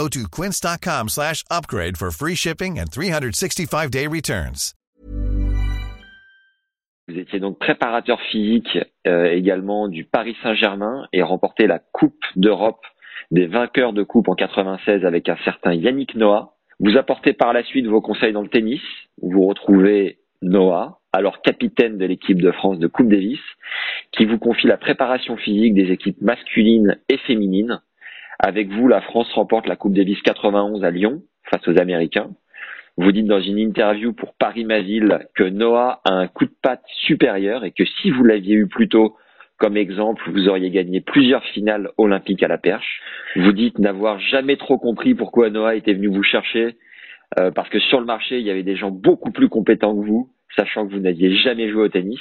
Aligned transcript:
Go 0.00 0.08
to 0.08 0.28
quince.com 0.30 1.08
slash 1.10 1.44
upgrade 1.50 1.98
for 1.98 2.10
free 2.10 2.34
shipping 2.34 2.78
and 2.78 2.86
365-day 2.86 4.06
returns. 4.06 4.72
Vous 7.06 7.18
étiez 7.18 7.38
donc 7.38 7.58
préparateur 7.58 8.18
physique 8.30 8.78
euh, 9.06 9.30
également 9.30 9.88
du 9.88 10.04
Paris 10.04 10.36
Saint-Germain 10.42 11.06
et 11.12 11.22
remporté 11.22 11.66
la 11.66 11.80
Coupe 11.80 12.24
d'Europe 12.36 12.80
des 13.30 13.46
vainqueurs 13.46 13.92
de 13.92 14.02
coupe 14.02 14.28
en 14.28 14.34
96 14.34 15.04
avec 15.04 15.28
un 15.28 15.36
certain 15.44 15.74
Yannick 15.74 16.14
Noah. 16.14 16.54
Vous 16.78 16.96
apportez 16.96 17.34
par 17.34 17.52
la 17.52 17.62
suite 17.62 17.86
vos 17.86 18.00
conseils 18.00 18.32
dans 18.32 18.42
le 18.42 18.48
tennis. 18.48 18.80
Vous 19.20 19.46
retrouvez 19.46 20.20
Noah, 20.40 21.00
alors 21.12 21.42
capitaine 21.42 21.98
de 21.98 22.06
l'équipe 22.06 22.40
de 22.40 22.52
France 22.52 22.78
de 22.78 22.86
Coupe 22.86 23.10
Davis, 23.10 23.40
qui 24.12 24.24
vous 24.24 24.38
confie 24.38 24.66
la 24.66 24.78
préparation 24.78 25.36
physique 25.36 25.74
des 25.74 25.92
équipes 25.92 26.22
masculines 26.22 26.98
et 27.10 27.18
féminines. 27.18 27.82
Avec 28.42 28.70
vous, 28.70 28.88
la 28.88 29.02
France 29.02 29.30
remporte 29.34 29.66
la 29.66 29.76
Coupe 29.76 29.92
Davis 29.92 30.20
91 30.22 30.82
à 30.82 30.90
Lyon 30.90 31.22
face 31.50 31.68
aux 31.68 31.78
Américains. 31.78 32.30
Vous 32.96 33.12
dites 33.12 33.26
dans 33.26 33.40
une 33.40 33.58
interview 33.58 34.14
pour 34.14 34.34
Paris 34.34 34.64
Ma 34.64 34.80
que 34.80 35.44
Noah 35.44 36.00
a 36.06 36.12
un 36.14 36.26
coup 36.26 36.46
de 36.46 36.54
patte 36.62 36.82
supérieur 37.04 37.64
et 37.64 37.70
que 37.70 37.84
si 37.84 38.10
vous 38.10 38.24
l'aviez 38.24 38.54
eu 38.54 38.66
plus 38.66 38.88
tôt 38.88 39.16
comme 39.58 39.76
exemple, 39.76 40.22
vous 40.30 40.48
auriez 40.48 40.70
gagné 40.70 41.02
plusieurs 41.02 41.44
finales 41.44 41.90
olympiques 41.98 42.42
à 42.42 42.48
la 42.48 42.56
perche. 42.56 43.02
Vous 43.36 43.52
dites 43.52 43.78
n'avoir 43.78 44.18
jamais 44.18 44.56
trop 44.56 44.78
compris 44.78 45.14
pourquoi 45.14 45.50
Noah 45.50 45.74
était 45.74 45.92
venu 45.92 46.06
vous 46.06 46.22
chercher, 46.22 46.76
euh, 47.38 47.50
parce 47.50 47.68
que 47.68 47.78
sur 47.78 48.00
le 48.00 48.06
marché, 48.06 48.38
il 48.38 48.46
y 48.46 48.50
avait 48.50 48.62
des 48.62 48.76
gens 48.76 48.90
beaucoup 48.90 49.32
plus 49.32 49.50
compétents 49.50 49.94
que 49.94 50.06
vous, 50.06 50.30
sachant 50.56 50.86
que 50.86 50.94
vous 50.94 51.00
n'aviez 51.00 51.36
jamais 51.36 51.70
joué 51.70 51.82
au 51.82 51.88
tennis. 51.88 52.20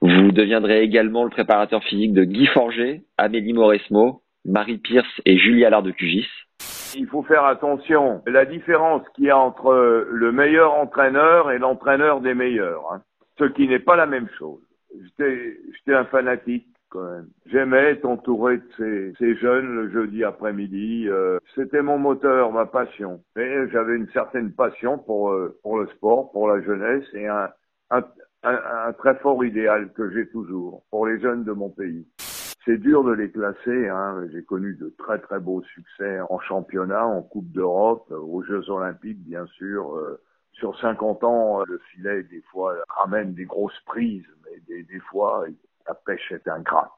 Vous 0.00 0.30
deviendrez 0.30 0.82
également 0.82 1.24
le 1.24 1.30
préparateur 1.30 1.82
physique 1.82 2.12
de 2.12 2.22
Guy 2.22 2.46
Forger, 2.46 3.02
Amélie 3.18 3.52
Mauresmo, 3.52 4.22
Marie 4.44 4.78
Pierce 4.78 5.20
et 5.24 5.38
Julie 5.38 5.64
Allard 5.64 5.82
de 5.82 5.90
Cugis. 5.90 6.28
Il 6.96 7.06
faut 7.06 7.22
faire 7.22 7.44
attention. 7.44 8.22
La 8.26 8.44
différence 8.44 9.02
qu'il 9.14 9.24
y 9.24 9.30
a 9.30 9.38
entre 9.38 10.06
le 10.08 10.32
meilleur 10.32 10.74
entraîneur 10.74 11.50
et 11.50 11.58
l'entraîneur 11.58 12.20
des 12.20 12.34
meilleurs, 12.34 12.92
hein. 12.92 13.02
ce 13.38 13.44
qui 13.44 13.66
n'est 13.66 13.80
pas 13.80 13.96
la 13.96 14.06
même 14.06 14.28
chose. 14.38 14.60
J'étais 15.18 15.94
un 15.94 16.04
fanatique 16.04 16.68
quand 16.88 17.02
même. 17.02 17.26
J'aimais 17.46 17.90
être 17.90 18.04
entouré 18.04 18.58
de 18.58 18.64
ces, 18.76 19.12
ces, 19.18 19.36
jeunes 19.36 19.74
le 19.74 19.90
jeudi 19.90 20.22
après-midi. 20.22 21.08
Euh, 21.08 21.38
C'était 21.56 21.82
mon 21.82 21.98
moteur, 21.98 22.52
ma 22.52 22.66
passion. 22.66 23.20
Mais 23.34 23.68
j'avais 23.70 23.96
une 23.96 24.08
certaine 24.10 24.52
passion 24.52 24.98
pour, 24.98 25.32
euh, 25.32 25.58
pour 25.62 25.78
le 25.78 25.88
sport, 25.88 26.30
pour 26.30 26.48
la 26.48 26.62
jeunesse 26.62 27.04
et 27.14 27.26
un, 27.26 27.48
un, 27.90 28.04
un, 28.44 28.60
un 28.86 28.92
très 28.92 29.16
fort 29.16 29.44
idéal 29.44 29.92
que 29.94 30.08
j'ai 30.12 30.28
toujours 30.28 30.84
pour 30.90 31.06
les 31.08 31.20
jeunes 31.20 31.42
de 31.42 31.52
mon 31.52 31.70
pays. 31.70 32.06
C'est 32.64 32.78
dur 32.78 33.04
de 33.04 33.12
les 33.12 33.30
classer. 33.30 33.88
Hein. 33.88 34.26
J'ai 34.32 34.42
connu 34.42 34.74
de 34.74 34.94
très 34.98 35.18
très 35.18 35.38
beaux 35.38 35.62
succès 35.62 36.20
en 36.30 36.38
championnat, 36.40 37.06
en 37.06 37.22
Coupe 37.22 37.50
d'Europe, 37.52 38.10
aux 38.10 38.42
Jeux 38.42 38.70
Olympiques 38.70 39.22
bien 39.22 39.46
sûr. 39.46 39.94
Euh, 39.96 40.20
sur 40.54 40.78
50 40.78 41.24
ans, 41.24 41.64
le 41.66 41.78
filet 41.90 42.22
des 42.22 42.40
fois 42.52 42.76
ramène 42.88 43.34
des 43.34 43.44
grosses 43.44 43.78
prises, 43.86 44.26
mais 44.44 44.82
des, 44.82 45.00
fois 45.10 45.46
la 45.86 45.94
pêche 45.94 46.30
est 46.30 46.46
ingrate. 46.48 46.90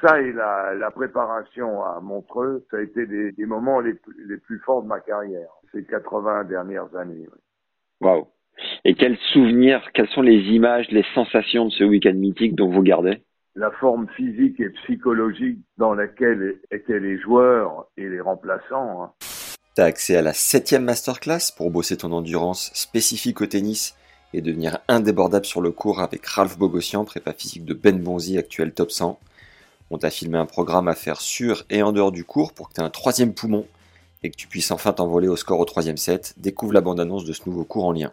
Ça 0.00 0.20
et 0.20 0.32
la, 0.32 0.74
la, 0.74 0.90
préparation 0.90 1.84
à 1.84 2.00
Montreux, 2.00 2.64
ça 2.70 2.78
a 2.78 2.80
été 2.80 3.06
des, 3.06 3.32
des 3.32 3.46
moments 3.46 3.80
les, 3.80 3.94
les, 4.26 4.38
plus 4.38 4.58
forts 4.60 4.82
de 4.82 4.88
ma 4.88 5.00
carrière, 5.00 5.48
ces 5.72 5.84
80 5.84 6.44
dernières 6.44 6.94
années. 6.96 7.26
Waouh 8.00 8.26
Et 8.84 8.94
quels 8.94 9.18
souvenirs, 9.32 9.82
quelles 9.94 10.08
sont 10.08 10.22
les 10.22 10.40
images, 10.54 10.88
les 10.90 11.04
sensations 11.14 11.66
de 11.66 11.70
ce 11.70 11.84
week-end 11.84 12.14
mythique 12.14 12.54
dont 12.54 12.70
vous 12.70 12.82
gardez? 12.82 13.22
La 13.58 13.70
forme 13.70 14.06
physique 14.14 14.60
et 14.60 14.68
psychologique 14.68 15.58
dans 15.78 15.94
laquelle 15.94 16.60
étaient 16.70 17.00
les 17.00 17.18
joueurs 17.18 17.86
et 17.96 18.06
les 18.06 18.20
remplaçants. 18.20 19.02
Hein. 19.02 19.12
Tu 19.74 19.80
as 19.80 19.86
accès 19.86 20.14
à 20.14 20.20
la 20.20 20.34
septième 20.34 20.84
masterclass 20.84 21.52
pour 21.56 21.70
bosser 21.70 21.96
ton 21.96 22.12
endurance 22.12 22.70
spécifique 22.74 23.40
au 23.40 23.46
tennis 23.46 23.96
et 24.34 24.42
devenir 24.42 24.80
indébordable 24.88 25.46
sur 25.46 25.62
le 25.62 25.70
cours 25.70 26.00
avec 26.00 26.26
Ralph 26.26 26.58
Bogossian, 26.58 27.06
prépa 27.06 27.32
physique 27.32 27.64
de 27.64 27.72
Ben 27.72 27.98
Bonzi, 27.98 28.36
actuel 28.36 28.74
top 28.74 28.90
100. 28.90 29.18
On 29.90 29.96
t'a 29.96 30.10
filmé 30.10 30.36
un 30.36 30.44
programme 30.44 30.88
à 30.88 30.94
faire 30.94 31.22
sur 31.22 31.64
et 31.70 31.82
en 31.82 31.92
dehors 31.92 32.12
du 32.12 32.24
cours 32.24 32.52
pour 32.52 32.68
que 32.68 32.74
tu 32.74 32.82
aies 32.82 32.84
un 32.84 32.90
troisième 32.90 33.32
poumon 33.32 33.66
et 34.22 34.28
que 34.30 34.36
tu 34.36 34.48
puisses 34.48 34.70
enfin 34.70 34.92
t'envoler 34.92 35.28
au 35.28 35.36
score 35.36 35.60
au 35.60 35.64
troisième 35.64 35.96
set. 35.96 36.34
Découvre 36.36 36.74
la 36.74 36.82
bande-annonce 36.82 37.24
de 37.24 37.32
ce 37.32 37.48
nouveau 37.48 37.64
cours 37.64 37.86
en 37.86 37.92
lien. 37.92 38.12